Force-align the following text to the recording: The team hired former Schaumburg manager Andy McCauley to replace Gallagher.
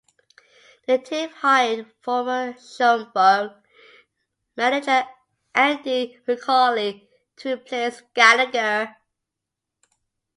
The 0.87 0.97
team 0.97 1.29
hired 1.29 1.85
former 2.01 2.53
Schaumburg 2.57 3.51
manager 4.57 5.05
Andy 5.53 6.17
McCauley 6.27 7.07
to 7.37 7.51
replace 7.53 8.01
Gallagher. 8.15 8.97